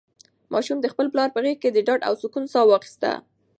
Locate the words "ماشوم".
0.53-0.77